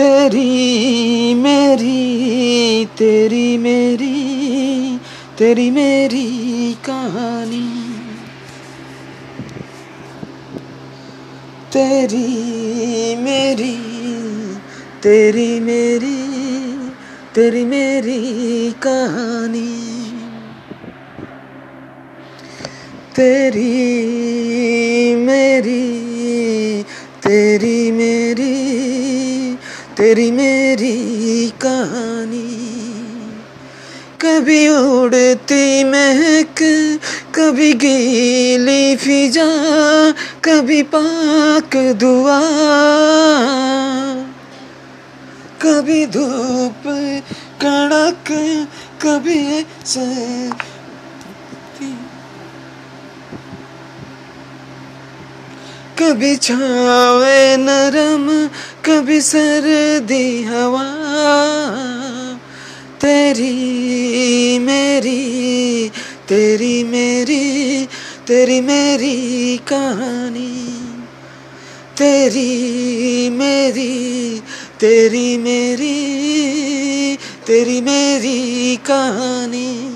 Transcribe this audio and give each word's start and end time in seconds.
تیری 0.00 1.34
میری 1.34 2.88
تیری 2.96 3.56
میری 3.56 4.98
تیری 5.36 5.70
میری 5.70 6.74
کہانی۔ 6.82 7.68
تیری 11.70 13.16
میری 13.16 13.76
تیری 15.00 15.60
میری 15.60 16.22
تیری 17.32 17.64
میری 17.64 18.70
کہانی۔ 18.80 19.76
تیری 23.14 25.14
میری، 25.14 26.82
تیری 27.20 27.79
تیری 29.94 30.30
میری 30.30 31.50
کہانی 31.58 32.46
کبھی 34.18 34.66
اڑتی 34.68 35.84
مہک، 35.84 36.62
کبھی 37.30 37.72
گیلی 37.82 38.96
فضا، 38.96 39.48
کبھی 40.40 40.82
پاک 40.82 41.76
دعا، 42.00 42.40
کبھی 45.58 46.04
دھوپ، 46.06 46.88
کڑک، 47.58 48.32
کبھی 48.98 49.62
کبھی 56.00 56.36
چھاوے 56.36 57.56
نرم، 57.56 58.46
کبھی 58.82 59.20
سردی 59.20 60.44
ہوا۔ 60.46 60.86
تیری 62.98 64.58
میری 64.58 65.88
تیری 66.26 66.84
میری 66.84 67.86
تیری 68.24 68.60
میری 68.60 69.58
کہانی۔ 69.64 70.64
تیری 71.94 73.28
میری 73.32 74.40
تیری 74.78 75.38
میری 75.38 76.16
تیری 77.44 77.80
میری 77.80 78.76
کہانی۔ 78.82 79.90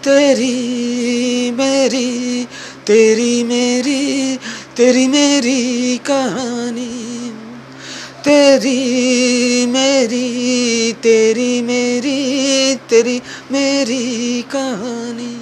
تیری 0.00 1.50
میری 1.56 2.44
تیری 2.84 3.42
میری 3.42 3.83
تیری 4.74 5.06
میری 5.06 5.98
کہانی، 6.02 7.30
تیری 8.22 9.66
میری 9.68 10.92
تیری 11.00 11.62
میری 11.62 12.74
تیری 12.88 13.20
میری 13.50 14.42
کہانی۔ 14.50 15.34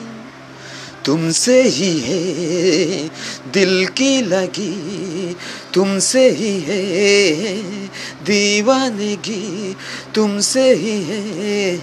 تم 1.04 1.30
سے 1.30 1.62
ہی 1.62 2.00
ہے 2.02 3.08
دل 3.54 3.84
کی 3.94 4.22
لگی، 4.26 5.32
تم 5.72 5.98
سے 5.98 6.30
ہی 6.30 6.60
ہے 6.66 7.42
دیوانگی، 8.26 9.72
تم 10.12 10.40
سے 10.40 10.74
ہی 10.74 11.02
ہے 11.08 11.76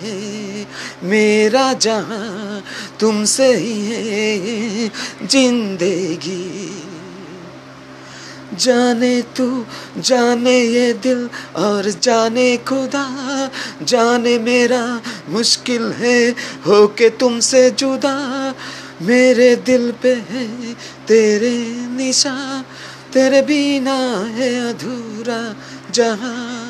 میرا 1.03 1.73
جہاں، 1.79 2.59
تم 2.99 3.25
سے 3.25 3.57
ہی 3.57 3.91
ہے 3.91 4.87
زندگی۔ 5.29 6.78
جانے 8.59 9.21
تو 9.33 9.63
جانے 10.01 10.57
یہ 10.57 10.93
دل 10.93 11.27
اور 11.51 11.83
جانے 11.99 12.57
خدا، 12.65 13.47
جانے 13.85 14.37
میرا 14.37 14.85
مشکل 15.27 15.91
ہے، 15.99 16.31
ہو 16.65 16.87
کے 16.87 17.09
تم 17.09 17.39
سے 17.39 17.69
جدا۔ 17.75 18.51
میرے 19.01 19.55
دل 19.55 19.91
پہ 20.01 20.15
ہے 20.33 20.73
تیرے 21.05 21.53
نشاں 21.75 22.63
تیرے 23.11 23.41
بینا 23.41 23.99
ہے 24.37 24.59
ادھورا 24.59 25.41
جہاں۔ 25.91 26.68